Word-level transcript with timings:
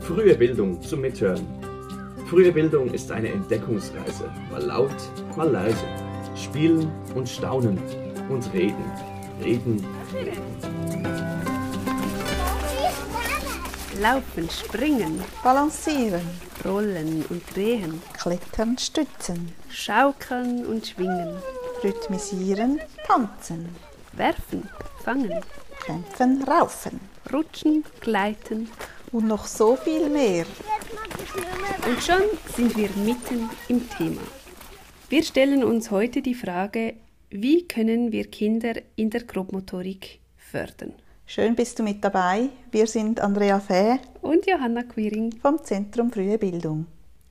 Frühe 0.00 0.34
Bildung 0.34 0.80
zum 0.82 1.00
Mithören. 1.00 1.46
Frühe 2.28 2.52
Bildung 2.52 2.92
ist 2.92 3.10
eine 3.10 3.28
Entdeckungsreise, 3.28 4.30
mal 4.50 4.62
laut, 4.62 4.94
mal 5.36 5.50
leise. 5.50 5.84
Spielen 6.36 6.90
und 7.14 7.28
staunen 7.28 7.78
und 8.28 8.52
reden. 8.52 8.84
Reden, 9.42 9.84
reden. 10.12 10.42
Laufen, 14.00 14.48
springen, 14.50 15.22
Balancieren, 15.42 16.28
rollen 16.64 17.24
und 17.28 17.42
drehen, 17.54 18.02
klettern, 18.12 18.76
stützen, 18.78 19.52
schaukeln 19.70 20.66
und 20.66 20.86
schwingen, 20.86 21.36
rhythmisieren, 21.82 22.80
tanzen, 23.06 23.68
werfen, 24.12 24.68
fangen, 25.02 25.40
kämpfen, 25.84 26.42
raufen. 26.44 27.00
Rutschen, 27.32 27.84
gleiten 28.00 28.68
und 29.14 29.28
noch 29.28 29.46
so 29.46 29.76
viel 29.76 30.10
mehr. 30.10 30.44
Und 31.86 32.02
schon 32.02 32.22
sind 32.56 32.76
wir 32.76 32.90
mitten 32.96 33.48
im 33.68 33.88
Thema. 33.88 34.20
Wir 35.08 35.22
stellen 35.22 35.62
uns 35.62 35.90
heute 35.92 36.20
die 36.20 36.34
Frage, 36.34 36.94
wie 37.30 37.66
können 37.68 38.10
wir 38.10 38.24
Kinder 38.24 38.74
in 38.96 39.10
der 39.10 39.22
Grobmotorik 39.22 40.18
fördern? 40.36 40.94
Schön 41.26 41.54
bist 41.54 41.78
du 41.78 41.84
mit 41.84 42.02
dabei. 42.02 42.48
Wir 42.72 42.86
sind 42.88 43.20
Andrea 43.20 43.60
Fäh 43.60 43.98
und 44.20 44.46
Johanna 44.46 44.82
Quiring 44.82 45.32
vom 45.40 45.62
Zentrum 45.62 46.10
Frühe 46.10 46.36
Bildung. 46.36 46.86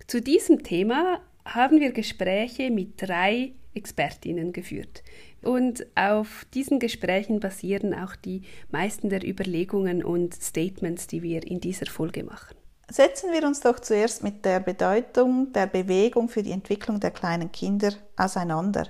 Zu 0.08 0.22
diesem 0.22 0.64
Thema 0.64 1.20
haben 1.45 1.81
wir 1.81 1.92
Gespräche 1.92 2.72
mit 2.72 2.94
drei 3.02 3.52
Expertinnen 3.73 4.54
geführt. 4.54 5.04
Und 5.44 5.86
auf 5.96 6.46
diesen 6.54 6.80
Gesprächen 6.80 7.40
basieren 7.40 7.94
auch 7.94 8.16
die 8.16 8.44
meisten 8.72 9.10
der 9.10 9.28
Überlegungen 9.28 10.04
und 10.04 10.34
Statements, 10.34 11.08
die 11.08 11.22
wir 11.22 11.46
in 11.46 11.60
dieser 11.60 11.86
Folge 11.88 12.24
machen. 12.24 12.56
Setzen 12.90 13.32
wir 13.32 13.46
uns 13.48 13.62
doch 13.62 13.80
zuerst 13.80 14.24
mit 14.24 14.46
der 14.46 14.60
Bedeutung 14.60 15.52
der 15.54 15.67
Bewegung 15.67 16.30
für 16.30 16.44
die 16.44 16.52
Entwicklung 16.52 17.00
der 17.00 17.12
kleinen 17.12 17.52
Kinder 17.52 17.94
auseinander. 18.17 18.88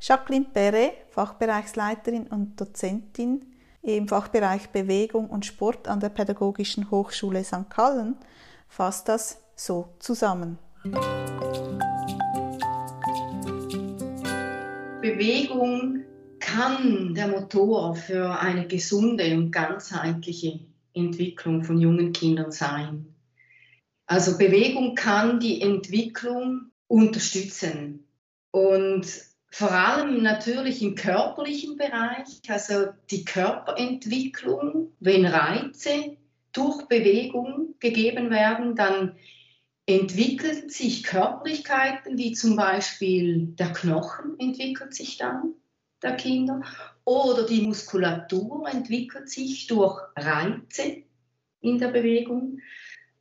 Jacqueline 0.00 0.46
Perret, 0.52 0.92
Fachbereichsleiterin 1.10 2.26
und 2.26 2.60
Dozentin 2.60 3.44
im 3.82 4.08
Fachbereich 4.08 4.68
Bewegung 4.70 5.30
und 5.30 5.46
Sport 5.46 5.88
an 5.88 6.00
der 6.00 6.10
Pädagogischen 6.10 6.90
Hochschule 6.90 7.42
St. 7.42 7.70
Gallen, 7.74 8.16
fasst 8.68 9.08
das 9.08 9.40
so 9.56 9.88
zusammen. 9.98 10.58
Bewegung 15.08 16.04
kann 16.38 17.14
der 17.14 17.28
Motor 17.28 17.94
für 17.94 18.38
eine 18.40 18.66
gesunde 18.66 19.34
und 19.34 19.50
ganzheitliche 19.50 20.60
Entwicklung 20.92 21.64
von 21.64 21.78
jungen 21.78 22.12
Kindern 22.12 22.52
sein. 22.52 23.14
Also 24.06 24.36
Bewegung 24.36 24.94
kann 24.94 25.40
die 25.40 25.62
Entwicklung 25.62 26.72
unterstützen 26.88 28.06
und 28.50 29.06
vor 29.50 29.70
allem 29.70 30.22
natürlich 30.22 30.82
im 30.82 30.94
körperlichen 30.94 31.78
Bereich, 31.78 32.42
also 32.46 32.88
die 33.10 33.24
Körperentwicklung, 33.24 34.92
wenn 35.00 35.24
Reize 35.24 36.18
durch 36.52 36.86
Bewegung 36.86 37.74
gegeben 37.80 38.30
werden, 38.30 38.76
dann 38.76 39.14
entwickeln 39.88 40.68
sich 40.68 41.02
Körperlichkeiten, 41.02 42.18
wie 42.18 42.32
zum 42.32 42.56
Beispiel 42.56 43.46
der 43.58 43.72
Knochen 43.72 44.38
entwickelt 44.38 44.94
sich 44.94 45.16
dann 45.16 45.54
der 46.02 46.14
Kinder 46.14 46.60
oder 47.04 47.46
die 47.46 47.62
Muskulatur 47.62 48.68
entwickelt 48.68 49.30
sich 49.30 49.66
durch 49.66 49.98
Reize 50.14 51.04
in 51.62 51.78
der 51.78 51.88
Bewegung. 51.88 52.58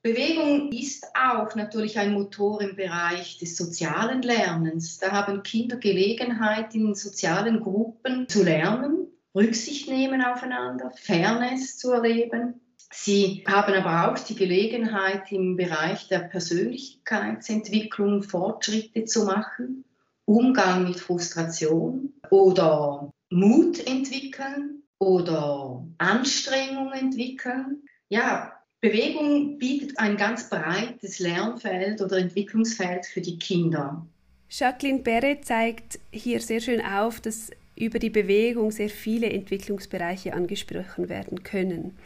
Bewegung 0.02 0.72
ist 0.74 1.06
auch 1.16 1.56
natürlich 1.56 1.98
ein 1.98 2.14
Motor 2.14 2.62
im 2.62 2.76
Bereich 2.76 3.38
des 3.40 3.56
sozialen 3.56 4.22
Lernens. 4.22 5.00
Da 5.00 5.12
haben 5.12 5.44
Kinder 5.44 5.78
Gelegenheit, 5.78 6.76
in 6.76 6.96
sozialen 6.96 7.62
Gruppen 7.62 8.28
zu 8.28 8.44
lernen, 8.44 9.08
Rücksicht 9.34 9.88
nehmen 9.90 10.22
aufeinander, 10.22 10.92
Fairness 10.92 11.78
zu 11.78 11.92
erleben. 11.92 12.60
Sie 12.92 13.44
haben 13.48 13.74
aber 13.74 14.12
auch 14.12 14.20
die 14.20 14.36
Gelegenheit, 14.36 15.32
im 15.32 15.58
Bereich 15.58 16.08
der 16.08 16.20
Persönlichkeitsentwicklung 16.20 18.24
Fortschritte 18.24 19.06
zu 19.06 19.26
machen, 19.26 19.84
Umgang 20.26 20.84
mit 20.84 21.00
Frustration 21.00 22.14
oder 22.30 23.12
Mut 23.30 23.86
entwickeln 23.86 24.84
oder 25.00 25.86
Anstrengung 25.98 26.94
entwickeln. 26.94 27.84
Ja, 28.10 28.54
Bewegung 28.80 29.58
bietet 29.58 30.00
ein 30.00 30.18
ganz 30.18 30.50
breites 30.50 31.20
Lernfeld 31.20 32.02
oder 32.02 32.18
Entwicklungsfeld 32.18 33.06
für 33.06 33.22
die 33.22 33.38
Kinder. 33.38 34.06
Jacqueline 34.50 35.00
Perret 35.00 35.46
zeigt 35.46 36.00
hier 36.12 36.40
sehr 36.40 36.62
schön 36.62 36.82
auf, 36.82 37.20
dass 37.20 37.52
über 37.76 38.00
die 38.00 38.10
Bewegung 38.10 38.72
sehr 38.72 38.90
viele 38.90 39.30
Entwicklungsbereiche 39.30 40.34
angesprochen 40.34 41.10
werden 41.10 41.44
können. 41.44 41.98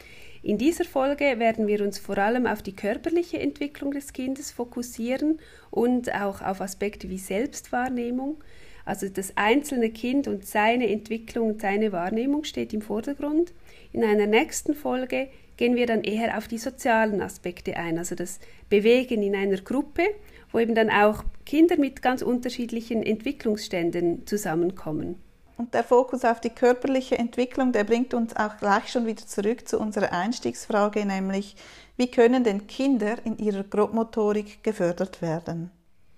In 0.43 0.57
dieser 0.57 0.85
Folge 0.85 1.37
werden 1.37 1.67
wir 1.67 1.81
uns 1.81 1.99
vor 1.99 2.17
allem 2.17 2.47
auf 2.47 2.63
die 2.63 2.75
körperliche 2.75 3.39
Entwicklung 3.39 3.91
des 3.91 4.11
Kindes 4.11 4.51
fokussieren 4.51 5.39
und 5.69 6.15
auch 6.15 6.41
auf 6.41 6.61
Aspekte 6.61 7.09
wie 7.09 7.19
Selbstwahrnehmung. 7.19 8.43
Also 8.83 9.07
das 9.07 9.37
einzelne 9.37 9.91
Kind 9.91 10.27
und 10.27 10.45
seine 10.47 10.89
Entwicklung 10.89 11.49
und 11.49 11.61
seine 11.61 11.91
Wahrnehmung 11.91 12.43
steht 12.43 12.73
im 12.73 12.81
Vordergrund. 12.81 13.53
In 13.93 14.03
einer 14.03 14.25
nächsten 14.25 14.73
Folge 14.73 15.27
gehen 15.57 15.75
wir 15.75 15.85
dann 15.85 16.03
eher 16.03 16.35
auf 16.35 16.47
die 16.47 16.57
sozialen 16.57 17.21
Aspekte 17.21 17.77
ein, 17.77 17.99
also 17.99 18.15
das 18.15 18.39
Bewegen 18.67 19.21
in 19.21 19.35
einer 19.35 19.57
Gruppe, 19.57 20.03
wo 20.51 20.57
eben 20.57 20.73
dann 20.73 20.89
auch 20.89 21.23
Kinder 21.45 21.77
mit 21.77 22.01
ganz 22.01 22.23
unterschiedlichen 22.23 23.03
Entwicklungsständen 23.03 24.25
zusammenkommen. 24.25 25.17
Und 25.61 25.75
der 25.75 25.83
Fokus 25.83 26.25
auf 26.25 26.41
die 26.41 26.49
körperliche 26.49 27.19
Entwicklung, 27.19 27.71
der 27.71 27.83
bringt 27.83 28.15
uns 28.15 28.35
auch 28.35 28.57
gleich 28.57 28.91
schon 28.91 29.05
wieder 29.05 29.27
zurück 29.27 29.67
zu 29.67 29.77
unserer 29.77 30.11
Einstiegsfrage, 30.11 31.05
nämlich 31.05 31.55
wie 31.97 32.09
können 32.09 32.43
denn 32.43 32.65
Kinder 32.65 33.23
in 33.25 33.37
ihrer 33.37 33.63
Grobmotorik 33.63 34.63
gefördert 34.63 35.21
werden? 35.21 35.69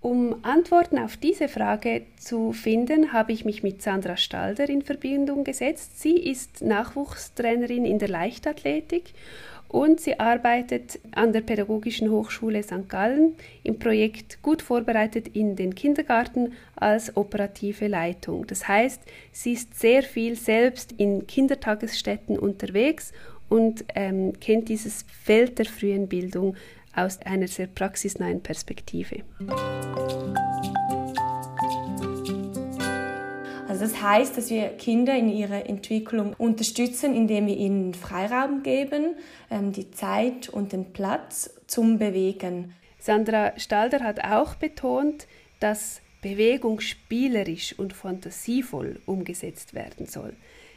Um 0.04 0.36
Antworten 0.42 1.00
auf 1.00 1.16
diese 1.16 1.48
Frage 1.48 2.02
zu 2.18 2.52
finden, 2.52 3.14
habe 3.14 3.32
ich 3.32 3.46
mich 3.46 3.64
mit 3.64 3.82
Sandra 3.82 4.18
Stalder 4.18 4.68
in 4.68 4.82
Verbindung 4.82 5.46
gesetzt. 5.46 6.02
Sie 6.02 6.18
ist 6.18 6.62
Nachwuchstrainerin 6.62 7.86
in 7.86 8.00
der 8.00 8.10
Leichtathletik 8.10 9.14
und 9.70 10.02
sie 10.02 10.20
arbeitet 10.20 11.00
an 11.16 11.32
der 11.32 11.40
Pädagogischen 11.40 12.12
Hochschule 12.12 12.64
St. 12.64 12.90
Gallen 12.90 13.36
im 13.64 13.80
Projekt 13.80 14.42
Gut 14.42 14.62
vorbereitet 14.62 15.30
in 15.30 15.56
den 15.56 15.74
Kindergarten 15.74 16.52
als 16.76 17.16
operative 17.16 17.88
Leitung. 17.88 18.46
Das 18.48 18.68
heißt, 18.68 19.02
sie 19.32 19.54
ist 19.54 19.80
sehr 19.80 20.04
viel 20.04 20.36
selbst 20.36 20.92
in 20.98 21.28
Kindertagesstätten 21.28 22.38
unterwegs 22.38 23.14
und 23.48 23.86
ähm, 23.96 24.34
kennt 24.42 24.68
dieses 24.68 25.06
Feld 25.24 25.60
der 25.60 25.66
frühen 25.66 26.10
Bildung 26.10 26.58
aus 26.96 27.20
einer 27.22 27.48
sehr 27.48 27.68
praxisnahen 27.68 28.42
Perspektive. 28.42 29.24
Also 33.68 33.86
das 33.86 34.02
heißt, 34.04 34.38
dass 34.38 34.50
wir 34.52 34.68
Kinder 34.78 35.18
in 35.18 35.30
ihrer 35.30 35.68
Entwicklung 35.68 36.34
unterstützen, 36.38 37.16
indem 37.16 37.48
wir 37.48 37.58
ihnen 37.58 37.96
Freiraum 37.96 38.62
geben, 38.62 39.16
ähm, 39.50 39.72
die 39.72 39.90
Zeit 39.90 40.48
und 40.48 40.74
den 40.74 40.94
Platz 40.94 41.50
zum 41.66 41.98
Bewegen. 41.98 42.76
Sandra 43.00 43.58
Stalder 43.58 44.02
hat 44.02 44.24
auch 44.24 44.56
betont, 44.56 45.28
dass 45.60 46.02
Bewegung 46.22 46.80
spielerisch 46.82 47.78
und 47.78 47.94
fantasievoll 47.94 49.00
umgesetzt 49.08 49.74
werden 49.74 50.06
soll. 50.06 50.34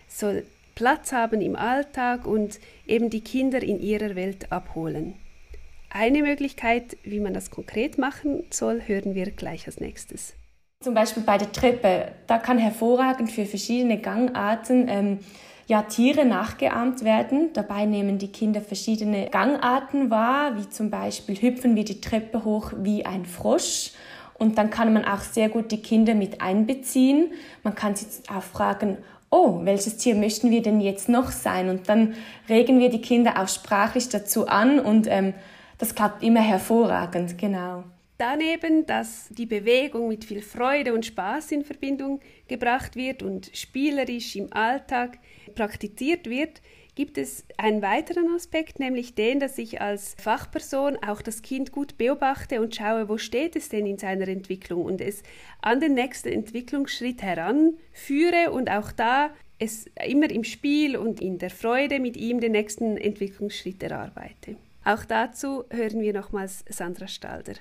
Es 0.09 0.19
soll 0.21 0.45
Platz 0.75 1.13
haben 1.13 1.41
im 1.41 1.55
Alltag 1.55 2.27
und 2.27 2.59
eben 2.87 3.11
die 3.11 3.21
Kinder 3.21 3.63
in 3.63 3.81
ihrer 3.81 4.15
Welt 4.15 4.51
abholen. 4.53 5.15
Eine 5.99 6.23
Möglichkeit, 6.23 6.99
wie 7.05 7.21
man 7.21 7.33
das 7.33 7.51
konkret 7.51 7.97
machen 7.97 8.45
soll, 8.51 8.83
hören 8.85 9.15
wir 9.15 9.31
gleich 9.31 9.67
als 9.67 9.81
nächstes. 9.81 10.35
Zum 10.85 10.93
Beispiel 10.93 11.23
bei 11.23 11.39
der 11.39 11.51
Treppe, 11.53 12.13
da 12.27 12.37
kann 12.37 12.59
hervorragend 12.59 13.33
für 13.33 13.47
verschiedene 13.47 13.99
Gangarten 13.99 14.89
ähm, 14.91 15.19
ja, 15.69 15.81
Tiere 15.85 16.27
nachgeahmt 16.27 17.03
werden. 17.03 17.55
Dabei 17.55 17.87
nehmen 17.87 18.19
die 18.19 18.31
Kinder 18.31 18.61
verschiedene 18.61 19.31
Gangarten 19.31 20.11
wahr, 20.11 20.59
wie 20.59 20.69
zum 20.69 20.91
Beispiel 20.91 21.35
hüpfen 21.41 21.77
wir 21.77 21.85
die 21.85 22.03
Treppe 22.03 22.45
hoch 22.45 22.73
wie 22.77 23.07
ein 23.07 23.25
Frosch. 23.25 23.93
Und 24.35 24.59
dann 24.59 24.69
kann 24.69 24.93
man 24.93 25.07
auch 25.07 25.21
sehr 25.21 25.49
gut 25.49 25.73
die 25.73 25.81
Kinder 25.81 26.15
mit 26.15 26.43
einbeziehen. 26.43 27.33
Man 27.63 27.75
kann 27.75 27.97
sie 27.97 28.07
auch 28.29 28.43
fragen, 28.43 28.99
oh, 29.31 29.61
welches 29.63 29.97
Tier 29.97 30.15
möchten 30.15 30.51
wir 30.51 30.61
denn 30.61 30.83
jetzt 30.83 31.09
noch 31.09 31.31
sein? 31.31 31.71
Und 31.71 31.89
dann 31.89 32.17
regen 32.51 32.81
wir 32.81 32.91
die 32.91 33.01
Kinder 33.01 33.43
auch 33.43 33.49
sprachlich 33.49 34.11
dazu 34.11 34.47
an 34.47 34.79
und 34.79 35.07
ähm, 35.09 35.33
das 35.79 35.95
klappt 35.95 36.23
immer 36.23 36.41
hervorragend, 36.41 37.39
genau. 37.39 37.85
Daneben, 38.19 38.87
dass 38.87 39.29
die 39.29 39.45
Bewegung 39.45 40.09
mit 40.09 40.25
viel 40.25 40.41
Freude 40.41 40.95
und 40.95 41.05
Spaß 41.05 41.53
in 41.53 41.65
Verbindung 41.65 42.21
gebracht 42.49 42.97
wird 42.97 43.23
und 43.23 43.51
spielerisch 43.53 44.37
im 44.37 44.51
Alltag 44.55 45.19
praktiziert 45.55 46.27
wird, 46.27 46.63
gibt 46.95 47.19
es 47.19 47.45
einen 47.59 47.83
weiteren 47.83 48.35
Aspekt, 48.35 48.81
nämlich 48.81 49.15
den, 49.15 49.39
dass 49.39 49.59
ich 49.59 49.83
als 49.83 50.17
Fachperson 50.19 50.97
auch 51.07 51.21
das 51.21 51.43
Kind 51.43 51.73
gut 51.73 51.99
beobachte 51.99 52.63
und 52.63 52.75
schaue, 52.75 53.11
wo 53.11 53.19
steht 53.19 53.55
es 53.55 53.69
denn 53.69 53.85
in 53.85 53.99
seiner 53.99 54.29
Entwicklung 54.29 54.87
und 54.87 55.03
es 55.03 55.23
an 55.61 55.81
den 55.81 55.93
nächsten 55.93 56.31
Entwicklungsschritt 56.31 57.21
heranführe 57.21 58.51
und 58.51 58.71
auch 58.71 58.93
da 58.93 59.29
es 59.59 59.87
immer 60.07 60.31
im 60.31 60.45
Spiel 60.45 60.97
und 60.97 61.21
in 61.21 61.37
der 61.37 61.51
Freude 61.51 62.01
mit 62.01 62.17
ihm 62.17 62.41
den 62.41 62.53
nächsten 62.53 62.97
Entwicklungsschritt 62.97 63.83
erarbeite. 63.83 64.57
Auch 64.87 65.05
dazu 65.05 65.65
hören 65.71 66.01
wir 66.01 66.13
nochmals 66.13 66.65
Sandra 66.69 67.09
Stalder. 67.09 67.55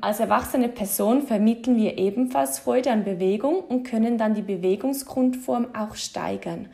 Als 0.00 0.20
erwachsene 0.20 0.70
Person 0.70 1.20
vermitteln 1.20 1.76
wir 1.76 1.98
ebenfalls 1.98 2.60
Freude 2.60 2.90
an 2.90 3.04
Bewegung 3.04 3.60
und 3.60 3.82
können 3.82 4.16
dann 4.16 4.32
die 4.32 4.40
Bewegungsgrundform 4.40 5.74
auch 5.74 5.96
steigern. 5.96 6.70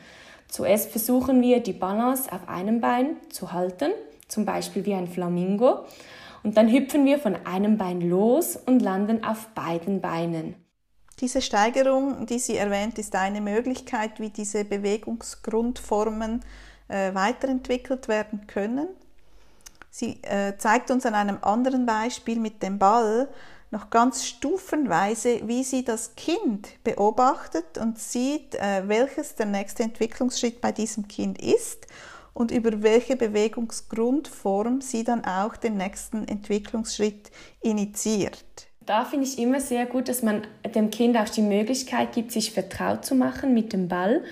Zuerst 0.47 0.93
versuchen 0.93 1.43
wir, 1.43 1.61
die 1.61 1.73
Balance 1.73 2.31
auf 2.33 2.49
einem 2.49 2.81
Bein 2.81 3.17
zu 3.29 3.53
halten, 3.53 3.91
zum 4.29 4.45
Beispiel 4.45 4.87
wie 4.87 4.95
ein 4.95 5.09
Flamingo, 5.09 5.85
und 6.45 6.57
dann 6.57 6.71
hüpfen 6.71 7.05
wir 7.05 7.19
von 7.19 7.35
einem 7.45 7.77
Bein 7.77 8.01
los 8.01 8.55
und 8.55 8.81
landen 8.81 9.25
auf 9.25 9.49
beiden 9.49 10.01
Beinen. 10.01 10.55
Diese 11.19 11.43
Steigerung, 11.43 12.25
die 12.27 12.39
sie 12.39 12.57
erwähnt, 12.57 13.01
ist 13.01 13.17
eine 13.17 13.41
Möglichkeit, 13.41 14.21
wie 14.21 14.31
diese 14.31 14.65
Bewegungsgrundformen 14.65 16.45
äh, 16.87 17.13
weiterentwickelt 17.15 18.07
werden 18.07 18.47
können. 18.47 18.87
Sie 19.99 20.23
äh, 20.23 20.57
zeigt 20.59 20.93
uns 20.93 21.07
an 21.07 21.15
einem 21.17 21.39
anderen 21.43 21.85
Beispiel 21.85 22.39
mit 22.39 22.63
dem 22.63 22.79
Ball 22.79 23.29
noch 23.73 23.91
ganz 23.91 24.25
stufenweise, 24.25 25.41
wie 25.49 25.65
sie 25.65 25.83
das 25.83 26.15
Kind 26.15 26.69
beobachtet 26.85 27.79
und 27.79 27.99
sieht, 27.99 28.55
äh, 28.55 28.87
welches 28.87 29.35
der 29.35 29.47
nächste 29.47 29.83
Entwicklungsschritt 29.83 30.61
bei 30.61 30.71
diesem 30.71 31.09
Kind 31.09 31.43
ist 31.43 31.89
und 32.33 32.53
über 32.53 32.85
welche 32.85 33.17
Bewegungsgrundform 33.17 34.83
sie 34.83 35.03
dann 35.03 35.25
auch 35.25 35.57
den 35.57 35.77
nächsten 35.77 36.29
Entwicklungsschritt 36.29 37.33
initiiert 37.61 38.68
da 38.89 39.05
finde 39.05 39.27
ich 39.27 39.39
immer 39.39 39.61
sehr 39.61 39.85
gut, 39.85 40.09
dass 40.09 40.23
man 40.23 40.41
dem 40.75 40.89
Kind 40.89 41.19
auch 41.19 41.29
die 41.29 41.43
Möglichkeit 41.43 42.13
gibt, 42.13 42.33
sich 42.33 42.53
vertraut 42.53 43.05
zu 43.05 43.15
machen 43.15 43.53
mit 43.53 43.75
dem 43.75 43.87
Ball. 43.87 44.23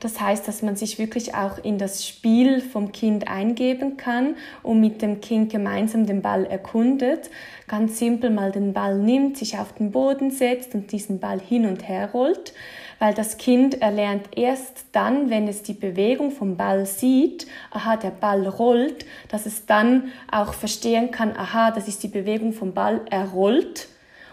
Das 0.00 0.20
heißt, 0.20 0.46
dass 0.46 0.60
man 0.60 0.76
sich 0.76 0.98
wirklich 0.98 1.34
auch 1.34 1.56
in 1.64 1.78
das 1.78 2.06
Spiel 2.06 2.60
vom 2.60 2.92
Kind 2.92 3.28
eingeben 3.28 3.96
kann 3.96 4.34
und 4.62 4.80
mit 4.80 5.00
dem 5.00 5.22
Kind 5.22 5.50
gemeinsam 5.50 6.04
den 6.04 6.20
Ball 6.20 6.44
erkundet. 6.44 7.30
Ganz 7.68 7.98
simpel 7.98 8.28
mal 8.28 8.52
den 8.52 8.74
Ball 8.74 8.98
nimmt, 8.98 9.38
sich 9.38 9.58
auf 9.58 9.72
den 9.72 9.92
Boden 9.92 10.30
setzt 10.30 10.74
und 10.74 10.92
diesen 10.92 11.18
Ball 11.18 11.40
hin 11.40 11.64
und 11.64 11.88
her 11.88 12.10
rollt 12.12 12.52
weil 12.98 13.14
das 13.14 13.36
Kind 13.36 13.82
erlernt 13.82 14.28
erst 14.36 14.84
dann, 14.92 15.28
wenn 15.28 15.48
es 15.48 15.64
die 15.64 15.72
Bewegung 15.72 16.30
vom 16.30 16.56
Ball 16.56 16.86
sieht, 16.86 17.48
aha, 17.72 17.96
der 17.96 18.10
Ball 18.12 18.46
rollt, 18.46 19.04
dass 19.28 19.44
es 19.44 19.66
dann 19.66 20.12
auch 20.30 20.54
verstehen 20.54 21.10
kann, 21.10 21.36
aha, 21.36 21.72
das 21.72 21.88
ist 21.88 22.04
die 22.04 22.08
Bewegung 22.08 22.52
vom 22.52 22.74
Ball, 22.74 23.00
er 23.10 23.24
rollt 23.30 23.88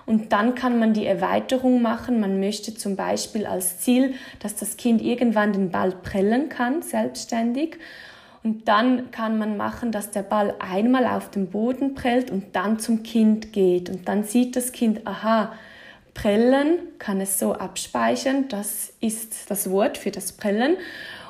und 0.09 0.33
dann 0.33 0.55
kann 0.55 0.79
man 0.79 0.93
die 0.93 1.05
Erweiterung 1.05 1.83
machen. 1.83 2.19
Man 2.19 2.39
möchte 2.39 2.73
zum 2.73 2.95
Beispiel 2.95 3.45
als 3.45 3.77
Ziel, 3.77 4.15
dass 4.39 4.55
das 4.55 4.75
Kind 4.75 5.03
irgendwann 5.03 5.53
den 5.53 5.69
Ball 5.69 5.91
prellen 5.91 6.49
kann, 6.49 6.81
selbstständig. 6.81 7.77
Und 8.43 8.67
dann 8.67 9.11
kann 9.11 9.37
man 9.37 9.55
machen, 9.55 9.91
dass 9.91 10.09
der 10.09 10.23
Ball 10.23 10.55
einmal 10.57 11.05
auf 11.05 11.29
den 11.29 11.51
Boden 11.51 11.93
prellt 11.93 12.31
und 12.31 12.55
dann 12.55 12.79
zum 12.79 13.03
Kind 13.03 13.53
geht. 13.53 13.87
Und 13.91 14.07
dann 14.07 14.23
sieht 14.23 14.55
das 14.55 14.71
Kind, 14.71 15.05
aha, 15.05 15.51
prellen 16.21 16.79
kann 16.97 17.21
es 17.21 17.39
so 17.39 17.53
abspeichern. 17.53 18.49
Das 18.49 18.91
ist 18.99 19.49
das 19.49 19.69
Wort 19.69 19.97
für 19.97 20.11
das 20.11 20.33
Prellen. 20.33 20.75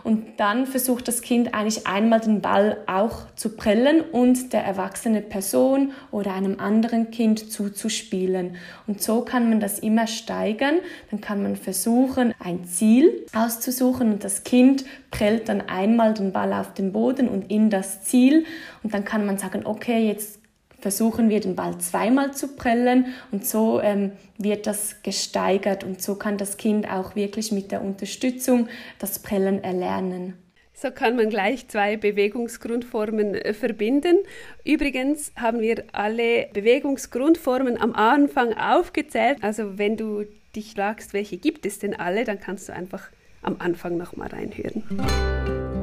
Und 0.03 0.39
dann 0.39 0.65
versucht 0.65 1.07
das 1.07 1.21
Kind 1.21 1.53
eigentlich 1.53 1.85
einmal 1.85 2.21
den 2.21 2.41
Ball 2.41 2.77
auch 2.87 3.27
zu 3.35 3.49
prellen 3.49 4.01
und 4.01 4.53
der 4.53 4.63
erwachsene 4.63 5.21
Person 5.21 5.91
oder 6.09 6.33
einem 6.33 6.59
anderen 6.59 7.11
Kind 7.11 7.51
zuzuspielen. 7.51 8.55
Und 8.87 9.03
so 9.03 9.21
kann 9.21 9.49
man 9.49 9.59
das 9.59 9.77
immer 9.77 10.07
steigern. 10.07 10.77
Dann 11.11 11.21
kann 11.21 11.43
man 11.43 11.55
versuchen, 11.55 12.33
ein 12.39 12.65
Ziel 12.65 13.25
auszusuchen 13.33 14.13
und 14.13 14.23
das 14.23 14.43
Kind 14.43 14.85
prellt 15.11 15.49
dann 15.49 15.61
einmal 15.61 16.15
den 16.15 16.31
Ball 16.31 16.53
auf 16.53 16.73
den 16.73 16.93
Boden 16.93 17.27
und 17.27 17.51
in 17.51 17.69
das 17.69 18.01
Ziel. 18.01 18.45
Und 18.81 18.93
dann 18.93 19.05
kann 19.05 19.25
man 19.25 19.37
sagen, 19.37 19.65
okay, 19.65 20.07
jetzt 20.07 20.38
versuchen 20.79 21.29
wir 21.29 21.39
den 21.39 21.55
Ball 21.55 21.77
zweimal 21.79 22.33
zu 22.33 22.55
prellen 22.55 23.13
und 23.31 23.45
so 23.45 23.81
ähm, 23.81 24.11
wird 24.37 24.67
das 24.67 25.01
gesteigert 25.03 25.83
und 25.83 26.01
so 26.01 26.15
kann 26.15 26.37
das 26.37 26.57
Kind 26.57 26.89
auch 26.89 27.15
wirklich 27.15 27.51
mit 27.51 27.71
der 27.71 27.81
Unterstützung 27.81 28.67
das 28.99 29.19
Prellen 29.19 29.63
erlernen. 29.63 30.35
So 30.73 30.91
kann 30.91 31.17
man 31.17 31.29
gleich 31.29 31.67
zwei 31.67 31.97
Bewegungsgrundformen 31.97 33.35
äh, 33.35 33.53
verbinden. 33.53 34.19
Übrigens 34.63 35.33
haben 35.35 35.59
wir 35.59 35.83
alle 35.91 36.47
Bewegungsgrundformen 36.53 37.79
am 37.81 37.93
Anfang 37.93 38.53
aufgezählt. 38.53 39.39
Also 39.41 39.77
wenn 39.77 39.97
du 39.97 40.23
dich 40.55 40.75
fragst, 40.75 41.11
welche 41.11 41.37
gibt 41.37 41.65
es 41.65 41.79
denn 41.79 41.99
alle, 41.99 42.23
dann 42.23 42.39
kannst 42.39 42.69
du 42.69 42.73
einfach 42.73 43.09
am 43.41 43.57
Anfang 43.59 43.97
nochmal 43.97 44.29
reinhören. 44.29 45.78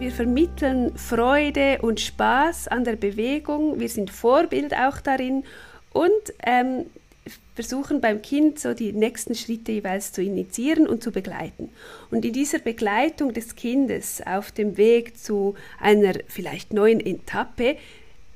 Wir 0.00 0.12
vermitteln 0.12 0.96
Freude 0.96 1.80
und 1.82 2.00
Spaß 2.00 2.68
an 2.68 2.84
der 2.84 2.96
Bewegung. 2.96 3.78
Wir 3.80 3.90
sind 3.90 4.10
Vorbild 4.10 4.74
auch 4.74 4.98
darin 4.98 5.44
und 5.92 6.10
ähm, 6.42 6.86
versuchen 7.54 8.00
beim 8.00 8.22
Kind 8.22 8.58
so 8.58 8.72
die 8.72 8.94
nächsten 8.94 9.34
Schritte 9.34 9.72
jeweils 9.72 10.12
zu 10.12 10.22
initiieren 10.22 10.88
und 10.88 11.02
zu 11.02 11.12
begleiten. 11.12 11.68
Und 12.10 12.24
in 12.24 12.32
dieser 12.32 12.60
Begleitung 12.60 13.34
des 13.34 13.56
Kindes 13.56 14.22
auf 14.24 14.52
dem 14.52 14.78
Weg 14.78 15.18
zu 15.18 15.54
einer 15.78 16.14
vielleicht 16.28 16.72
neuen 16.72 17.00
Etappe, 17.00 17.76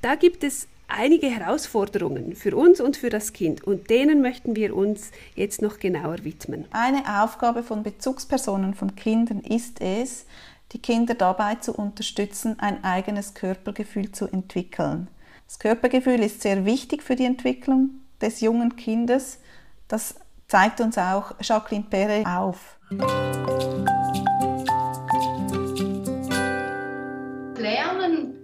da 0.03 0.17
gibt 0.17 0.45
es 0.45 0.69
einige 0.87 1.29
Herausforderungen 1.29 2.37
für 2.37 2.55
uns 2.57 2.79
und 2.79 2.99
für 2.99 3.09
das 3.09 3.33
Kind 3.33 3.65
und 3.65 3.89
denen 3.89 4.21
möchten 4.21 4.55
wir 4.55 4.77
uns 4.77 5.13
jetzt 5.35 5.63
noch 5.63 5.79
genauer 5.79 6.25
widmen. 6.25 6.67
Eine 6.73 7.23
Aufgabe 7.23 7.63
von 7.63 7.83
Bezugspersonen 7.83 8.75
von 8.75 8.95
Kindern 8.95 9.41
ist 9.41 9.81
es, 9.81 10.27
die 10.75 10.83
Kinder 10.83 11.15
dabei 11.15 11.55
zu 11.55 11.73
unterstützen, 11.73 12.59
ein 12.59 12.83
eigenes 12.83 13.33
Körpergefühl 13.33 14.11
zu 14.13 14.27
entwickeln. 14.27 15.09
Das 15.47 15.59
Körpergefühl 15.59 16.21
ist 16.21 16.43
sehr 16.43 16.65
wichtig 16.65 17.03
für 17.03 17.15
die 17.17 17.25
Entwicklung 17.25 18.01
des 18.21 18.41
jungen 18.41 18.75
Kindes. 18.77 19.39
Das 19.87 20.17
zeigt 20.49 20.81
uns 20.81 20.99
auch 20.99 21.33
Jacqueline 21.41 21.87
Perret 21.89 22.27
auf. 22.27 22.77
Lernen, 27.57 28.35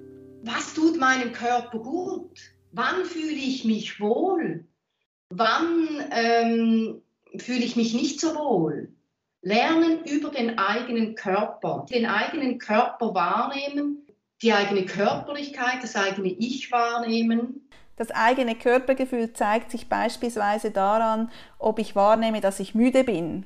was 0.44 0.72
tut 0.72 0.98
meinem 1.00 1.32
Körper 1.32 1.78
gut? 1.80 2.38
Wann 2.72 3.04
fühle 3.04 3.32
ich 3.32 3.64
mich 3.64 4.00
wohl? 4.00 4.64
Wann 5.30 5.88
ähm, 6.12 7.02
fühle 7.38 7.64
ich 7.64 7.74
mich 7.74 7.92
nicht 7.94 8.20
so 8.20 8.36
wohl? 8.36 8.92
Lernen 9.42 10.04
über 10.04 10.30
den 10.30 10.58
eigenen 10.58 11.14
Körper, 11.14 11.86
den 11.90 12.06
eigenen 12.06 12.58
Körper 12.58 13.14
wahrnehmen, 13.14 14.06
die 14.42 14.52
eigene 14.52 14.84
Körperlichkeit, 14.84 15.82
das 15.82 15.96
eigene 15.96 16.28
Ich 16.28 16.70
wahrnehmen. 16.70 17.68
Das 17.96 18.10
eigene 18.10 18.54
Körpergefühl 18.54 19.32
zeigt 19.32 19.70
sich 19.70 19.88
beispielsweise 19.88 20.70
daran, 20.70 21.30
ob 21.58 21.78
ich 21.78 21.96
wahrnehme, 21.96 22.40
dass 22.40 22.60
ich 22.60 22.74
müde 22.74 23.04
bin 23.04 23.44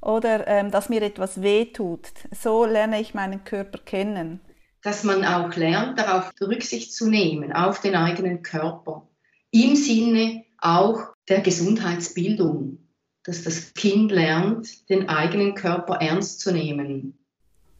oder 0.00 0.46
ähm, 0.46 0.70
dass 0.70 0.88
mir 0.88 1.02
etwas 1.02 1.42
weh 1.42 1.66
tut. 1.66 2.08
So 2.30 2.64
lerne 2.64 3.00
ich 3.00 3.14
meinen 3.14 3.44
Körper 3.44 3.78
kennen. 3.78 4.40
Dass 4.82 5.02
man 5.02 5.24
auch 5.24 5.54
lernt, 5.56 5.98
darauf 5.98 6.30
Rücksicht 6.40 6.92
zu 6.92 7.08
nehmen, 7.08 7.52
auf 7.52 7.80
den 7.80 7.96
eigenen 7.96 8.42
Körper. 8.42 9.08
Im 9.50 9.76
Sinne 9.76 10.44
auch 10.58 11.00
der 11.28 11.40
Gesundheitsbildung 11.40 12.83
dass 13.24 13.42
das 13.42 13.74
Kind 13.74 14.12
lernt, 14.12 14.88
den 14.88 15.08
eigenen 15.08 15.54
Körper 15.54 15.94
ernst 15.94 16.40
zu 16.40 16.52
nehmen. 16.52 17.18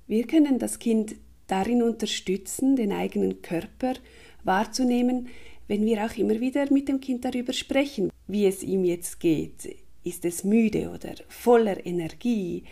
Wir 0.07 0.27
können 0.27 0.59
das 0.59 0.79
Kind 0.79 1.17
darin 1.47 1.83
unterstützen, 1.83 2.77
den 2.77 2.93
eigenen 2.93 3.43
Körper 3.43 3.95
wahrzunehmen, 4.43 5.29
wenn 5.69 5.85
wir 5.85 6.05
auch 6.05 6.17
immer 6.17 6.41
wieder 6.41 6.71
mit 6.73 6.89
dem 6.89 7.01
Kind 7.01 7.25
darüber 7.25 7.53
sprechen, 7.53 8.11
wie 8.27 8.47
es 8.47 8.63
ihm 8.63 8.85
jetzt 8.85 9.21
geht. 9.21 9.77
Ist 10.03 10.25
es 10.25 10.45
müde 10.45 10.91
oder 10.91 11.15
voller 11.29 11.85
Energie? 11.87 12.65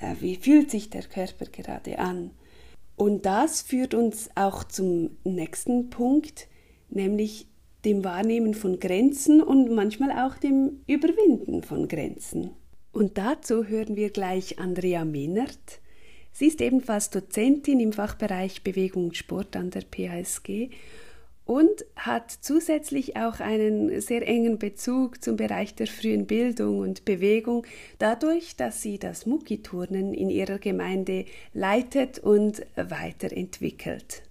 Äh, 0.00 0.14
wie 0.20 0.36
fühlt 0.36 0.70
sich 0.70 0.90
der 0.90 1.04
Körper 1.04 1.46
gerade 1.46 1.98
an? 1.98 2.30
Und 2.96 3.24
das 3.26 3.62
führt 3.62 3.94
uns 3.94 4.28
auch 4.34 4.64
zum 4.64 5.16
nächsten 5.24 5.88
Punkt, 5.88 6.48
nämlich 6.90 7.46
dem 7.84 8.04
Wahrnehmen 8.04 8.54
von 8.54 8.80
Grenzen 8.80 9.42
und 9.42 9.70
manchmal 9.70 10.10
auch 10.12 10.36
dem 10.36 10.80
Überwinden 10.86 11.62
von 11.62 11.88
Grenzen. 11.88 12.50
Und 12.92 13.18
dazu 13.18 13.64
hören 13.64 13.96
wir 13.96 14.10
gleich 14.10 14.58
Andrea 14.58 15.04
Mehnert. 15.04 15.80
Sie 16.32 16.46
ist 16.46 16.60
ebenfalls 16.60 17.10
Dozentin 17.10 17.80
im 17.80 17.92
Fachbereich 17.92 18.62
Bewegung 18.62 19.06
und 19.06 19.16
Sport 19.16 19.56
an 19.56 19.70
der 19.70 19.82
PHSG 19.82 20.70
und 21.48 21.86
hat 21.96 22.30
zusätzlich 22.30 23.16
auch 23.16 23.40
einen 23.40 24.00
sehr 24.02 24.28
engen 24.28 24.58
Bezug 24.58 25.22
zum 25.24 25.36
Bereich 25.36 25.74
der 25.74 25.86
frühen 25.86 26.26
Bildung 26.26 26.80
und 26.80 27.06
Bewegung, 27.06 27.64
dadurch, 27.98 28.54
dass 28.56 28.82
sie 28.82 28.98
das 28.98 29.24
Muckiturnen 29.24 30.12
in 30.12 30.28
ihrer 30.28 30.58
Gemeinde 30.58 31.24
leitet 31.54 32.18
und 32.18 32.66
weiterentwickelt. 32.76 34.22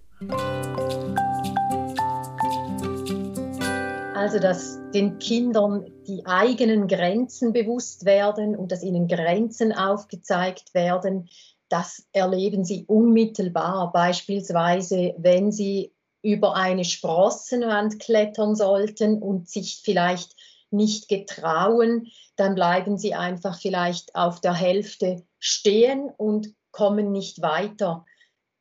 Also, 4.18 4.40
dass 4.40 4.80
den 4.92 5.20
Kindern 5.20 5.92
die 6.08 6.26
eigenen 6.26 6.88
Grenzen 6.88 7.52
bewusst 7.52 8.04
werden 8.04 8.56
und 8.56 8.72
dass 8.72 8.82
ihnen 8.82 9.06
Grenzen 9.06 9.72
aufgezeigt 9.72 10.74
werden, 10.74 11.28
das 11.68 12.04
erleben 12.10 12.64
sie 12.64 12.84
unmittelbar. 12.88 13.92
Beispielsweise, 13.92 15.14
wenn 15.18 15.52
sie 15.52 15.94
über 16.20 16.56
eine 16.56 16.84
Sprossenwand 16.84 18.00
klettern 18.00 18.56
sollten 18.56 19.22
und 19.22 19.48
sich 19.48 19.82
vielleicht 19.84 20.34
nicht 20.72 21.08
getrauen, 21.08 22.08
dann 22.34 22.56
bleiben 22.56 22.98
sie 22.98 23.14
einfach 23.14 23.60
vielleicht 23.60 24.16
auf 24.16 24.40
der 24.40 24.54
Hälfte 24.54 25.22
stehen 25.38 26.10
und 26.16 26.56
kommen 26.72 27.12
nicht 27.12 27.40
weiter. 27.40 28.04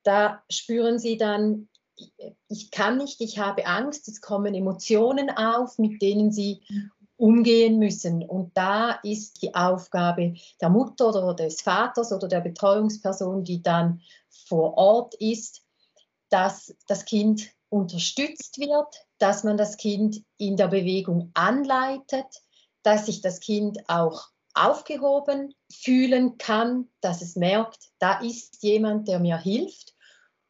Da 0.03 0.43
spüren 0.51 0.99
sie 0.99 1.17
dann, 1.17 1.67
ich 2.47 2.71
kann 2.71 2.97
nicht, 2.97 3.21
ich 3.21 3.39
habe 3.39 3.65
Angst, 3.65 4.07
es 4.07 4.21
kommen 4.21 4.53
Emotionen 4.53 5.29
auf, 5.29 5.77
mit 5.77 6.01
denen 6.01 6.31
sie 6.31 6.61
umgehen 7.17 7.79
müssen. 7.79 8.23
Und 8.23 8.55
da 8.55 8.91
ist 9.03 9.41
die 9.41 9.55
Aufgabe 9.55 10.35
der 10.61 10.69
Mutter 10.69 11.09
oder 11.09 11.33
des 11.33 11.61
Vaters 11.61 12.11
oder 12.11 12.27
der 12.27 12.41
Betreuungsperson, 12.41 13.43
die 13.43 13.61
dann 13.61 14.01
vor 14.29 14.77
Ort 14.77 15.15
ist, 15.15 15.63
dass 16.29 16.75
das 16.87 17.05
Kind 17.05 17.49
unterstützt 17.69 18.59
wird, 18.59 19.05
dass 19.17 19.43
man 19.43 19.57
das 19.57 19.77
Kind 19.77 20.23
in 20.37 20.57
der 20.57 20.67
Bewegung 20.67 21.31
anleitet, 21.33 22.27
dass 22.83 23.07
sich 23.07 23.21
das 23.21 23.39
Kind 23.39 23.89
auch 23.89 24.29
aufgehoben 24.53 25.53
fühlen 25.71 26.37
kann, 26.37 26.89
dass 27.01 27.21
es 27.21 27.35
merkt, 27.35 27.89
da 27.99 28.19
ist 28.21 28.63
jemand, 28.63 29.07
der 29.07 29.19
mir 29.19 29.37
hilft. 29.37 29.93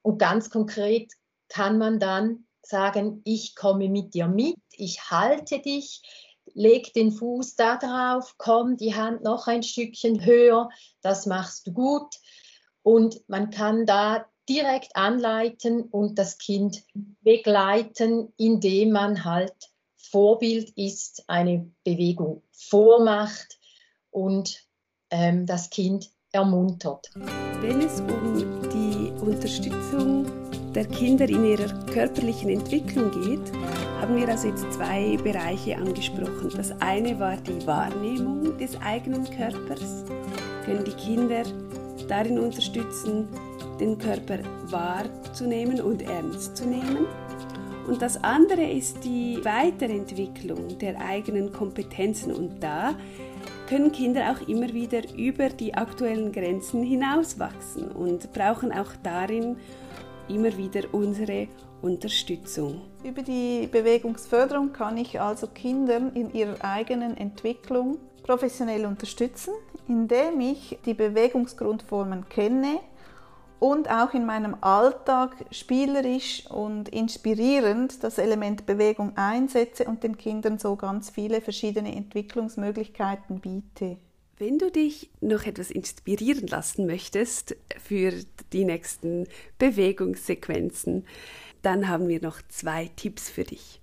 Und 0.01 0.20
ganz 0.20 0.50
konkret 0.50 1.12
kann 1.50 1.77
man 1.77 2.00
dann 2.00 2.46
sagen, 2.62 3.22
ich 3.24 3.56
komme 3.56 3.89
mit 3.89 4.13
dir 4.13 4.27
mit, 4.27 4.58
ich 4.72 5.10
halte 5.10 5.60
dich, 5.60 6.01
leg 6.54 6.94
den 6.94 7.12
Fuß 7.12 7.56
da 7.56 7.77
drauf, 7.77 8.36
komm 8.38 8.77
die 8.77 8.96
Hand 8.96 9.24
noch 9.24 9.48
ein 9.48 9.63
Stückchen 9.63 10.25
höher, 10.25 10.70
das 11.01 11.25
machst 11.25 11.68
du 11.68 11.74
gut. 11.74 12.16
Und 12.84 13.22
man 13.27 13.50
kann 13.50 13.86
da 13.86 14.25
direkt 14.50 14.96
anleiten 14.96 15.82
und 15.84 16.18
das 16.18 16.38
Kind 16.38 16.84
begleiten, 17.22 18.34
indem 18.38 18.92
man 18.92 19.25
halt 19.25 19.54
Vorbild 19.98 20.70
ist, 20.77 21.25
eine 21.27 21.70
Bewegung 21.84 22.44
vormacht 22.51 23.60
und 24.10 24.63
ähm, 25.10 25.46
das 25.46 25.70
Kind 25.70 26.10
ermuntert. 26.32 27.10
Wenn 27.60 27.82
es 27.82 28.00
um 28.00 28.62
die 28.70 29.12
Unterstützung 29.22 30.47
der 30.78 30.86
Kinder 30.86 31.28
in 31.28 31.44
ihrer 31.44 31.74
körperlichen 31.92 32.52
Entwicklung 32.52 33.10
geht, 33.10 33.52
haben 34.00 34.16
wir 34.16 34.30
also 34.30 34.48
jetzt 34.48 34.72
zwei 34.72 35.18
Bereiche 35.24 35.76
angesprochen. 35.76 36.52
Das 36.56 36.72
eine 36.80 37.20
war 37.20 37.36
die 37.38 37.66
Wahrnehmung 37.66 38.56
des 38.60 38.80
eigenen 38.82 39.24
Körpers. 39.26 40.06
Können 40.66 40.84
die 40.86 40.92
Kinder 40.92 41.42
darin 42.08 42.38
unterstützen, 42.38 43.28
den 43.80 43.98
Körper 43.98 44.38
wahrzunehmen 44.66 45.82
und 45.82 46.04
ernst 46.04 46.58
zu 46.58 46.68
nehmen. 46.68 47.08
Und 47.88 48.00
das 48.04 48.24
andere 48.24 48.70
ist 48.70 49.04
die 49.04 49.40
Weiterentwicklung 49.44 50.78
der 50.78 51.02
eigenen 51.02 51.52
Kompetenzen. 51.52 52.32
Und 52.32 52.62
da 52.62 52.94
können 53.68 53.92
Kinder 53.92 54.32
auch 54.32 54.48
immer 54.48 54.72
wieder 54.76 55.02
über 55.18 55.50
die 55.50 55.74
aktuellen 55.74 56.32
Grenzen 56.32 56.84
hinauswachsen 56.84 57.92
und 57.92 58.32
brauchen 58.32 58.72
auch 58.72 58.92
darin 59.02 59.58
immer 60.30 60.56
wieder 60.58 60.84
unsere 60.92 61.48
Unterstützung. 61.82 62.82
Über 63.04 63.22
die 63.22 63.68
Bewegungsförderung 63.68 64.74
kann 64.74 64.98
ich 64.98 65.20
also 65.22 65.48
Kinder 65.48 66.12
in 66.14 66.34
ihrer 66.34 66.64
eigenen 66.64 67.16
Entwicklung 67.18 67.98
professionell 68.24 68.86
unterstützen, 68.86 69.54
indem 69.88 70.42
ich 70.42 70.78
die 70.86 70.94
Bewegungsgrundformen 70.94 72.28
kenne 72.30 72.80
und 73.60 73.90
auch 73.90 74.14
in 74.14 74.26
meinem 74.26 74.56
Alltag 74.62 75.46
spielerisch 75.52 76.46
und 76.50 76.90
inspirierend 76.90 78.04
das 78.04 78.18
Element 78.18 78.66
Bewegung 78.66 79.14
einsetze 79.16 79.86
und 79.86 80.04
den 80.04 80.18
Kindern 80.18 80.60
so 80.60 80.76
ganz 80.76 81.10
viele 81.10 81.42
verschiedene 81.42 81.96
Entwicklungsmöglichkeiten 81.96 83.40
biete. 83.40 83.98
Wenn 84.39 84.60
du 84.60 84.70
dich 84.70 85.10
noch 85.20 85.48
etwas 85.48 85.72
inspirieren 85.72 86.46
lassen 86.46 86.86
möchtest 86.86 87.56
für 87.84 88.13
die 88.53 88.65
nächsten 88.65 89.27
Bewegungssequenzen, 89.58 91.08
dann 91.63 91.88
haben 91.88 92.08
wir 92.08 92.22
noch 92.22 92.44
zwei 92.48 92.91
Tipps 92.96 93.32
für 93.32 93.46
dich. 93.46 93.82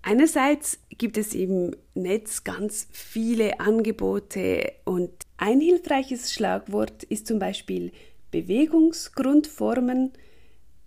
Einerseits 0.00 0.78
gibt 0.96 1.18
es 1.18 1.34
im 1.34 1.76
Netz 1.92 2.44
ganz 2.44 2.88
viele 2.90 3.60
Angebote 3.60 4.72
und 4.86 5.10
ein 5.36 5.60
hilfreiches 5.60 6.32
Schlagwort 6.32 7.02
ist 7.02 7.26
zum 7.26 7.38
Beispiel 7.38 7.92
Bewegungsgrundformen. 8.30 10.12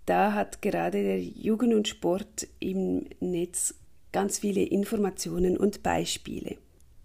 Da 0.06 0.32
hat 0.32 0.60
gerade 0.60 1.04
der 1.04 1.20
Jugend 1.20 1.72
und 1.72 1.86
Sport 1.86 2.48
im 2.58 3.06
Netz 3.20 3.76
ganz 4.10 4.40
viele 4.40 4.64
Informationen 4.64 5.56
und 5.56 5.84
Beispiele. 5.84 6.56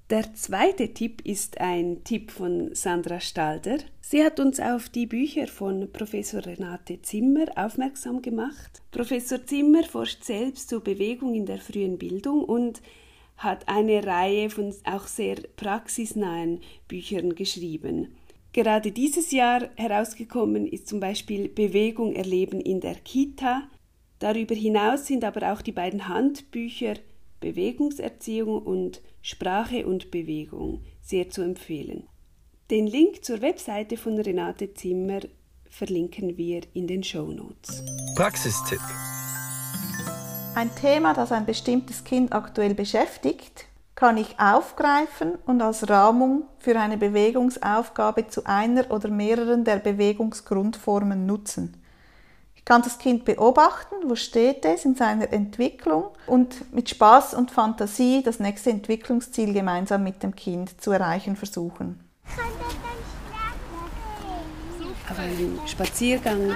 Der 0.09 0.33
zweite 0.33 0.91
Tipp 0.91 1.21
ist 1.23 1.61
ein 1.61 2.03
Tipp 2.03 2.31
von 2.31 2.73
Sandra 2.73 3.19
Stalder. 3.19 3.77
Sie 4.01 4.23
hat 4.23 4.39
uns 4.39 4.59
auf 4.59 4.89
die 4.89 5.05
Bücher 5.05 5.45
von 5.45 5.91
Professor 5.93 6.43
Renate 6.43 6.99
Zimmer 7.03 7.45
aufmerksam 7.55 8.23
gemacht. 8.23 8.81
Professor 8.89 9.45
Zimmer 9.45 9.83
forscht 9.83 10.23
selbst 10.23 10.69
zur 10.69 10.83
Bewegung 10.83 11.35
in 11.35 11.45
der 11.45 11.59
frühen 11.59 11.99
Bildung 11.99 12.43
und 12.43 12.81
hat 13.37 13.67
eine 13.67 14.03
Reihe 14.03 14.49
von 14.49 14.73
auch 14.83 15.05
sehr 15.05 15.35
praxisnahen 15.55 16.61
Büchern 16.87 17.35
geschrieben. 17.35 18.15
Gerade 18.51 18.91
dieses 18.91 19.29
Jahr 19.29 19.69
herausgekommen 19.75 20.65
ist 20.65 20.87
zum 20.87 20.99
Beispiel 20.99 21.49
Bewegung 21.49 22.15
erleben 22.15 22.61
in 22.61 22.81
der 22.81 22.95
Kita. 22.95 23.69
Darüber 24.17 24.55
hinaus 24.55 25.05
sind 25.05 25.23
aber 25.23 25.53
auch 25.53 25.61
die 25.61 25.71
beiden 25.71 26.07
Handbücher 26.07 26.95
Bewegungserziehung 27.39 28.62
und 28.62 29.01
Sprache 29.22 29.86
und 29.86 30.12
Bewegung 30.12 30.84
sehr 31.01 31.29
zu 31.29 31.41
empfehlen. 31.41 32.08
Den 32.69 32.88
Link 32.88 33.24
zur 33.24 33.41
Webseite 33.41 33.98
von 33.98 34.17
Renate 34.19 34.74
Zimmer 34.74 35.22
verlinken 35.69 36.38
wir 36.38 36.62
in 36.74 36.88
den 36.88 37.03
Show 37.03 37.31
Notes. 37.31 37.84
Praxistipp. 38.15 38.81
Ein 40.55 40.74
Thema, 40.75 41.13
das 41.13 41.31
ein 41.31 41.46
bestimmtes 41.46 42.03
Kind 42.03 42.34
aktuell 42.34 42.74
beschäftigt, 42.74 43.65
kann 43.96 44.17
ich 44.17 44.39
aufgreifen 44.39 45.36
und 45.46 45.62
als 45.62 45.89
Rahmung 45.89 46.43
für 46.58 46.79
eine 46.79 46.98
Bewegungsaufgabe 46.98 48.27
zu 48.27 48.46
einer 48.46 48.91
oder 48.91 49.10
mehreren 49.10 49.63
der 49.63 49.77
Bewegungsgrundformen 49.77 51.25
nutzen. 51.25 51.75
Kann 52.69 52.83
das 52.83 52.99
Kind 52.99 53.25
beobachten, 53.25 53.95
wo 54.05 54.13
steht 54.13 54.63
es 54.63 54.85
in 54.85 54.93
seiner 54.93 55.33
Entwicklung 55.33 56.11
und 56.27 56.71
mit 56.71 56.88
Spaß 56.88 57.33
und 57.33 57.49
Fantasie 57.49 58.21
das 58.23 58.39
nächste 58.39 58.69
Entwicklungsziel 58.69 59.53
gemeinsam 59.53 60.03
mit 60.03 60.21
dem 60.21 60.35
Kind 60.35 60.79
zu 60.79 60.91
erreichen 60.91 61.35
versuchen. 61.35 61.99
Aber 65.09 65.23
im 65.39 65.59
Spaziergang 65.65 66.55